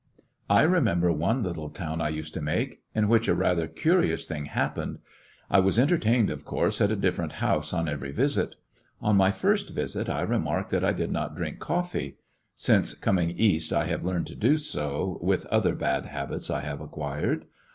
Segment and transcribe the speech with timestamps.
[0.49, 3.35] I remember one little town I used to make One maid of in which a
[3.35, 4.97] rather curious thing happened.
[5.47, 8.55] I tou;„ was entertained, of course, at a different house on every visit.
[8.99, 12.17] On my first visit I remarked that I did not drink coffee.
[12.55, 16.81] (Since coming East I have learned to do so, with other bad habits I have
[16.81, 17.45] acquired.)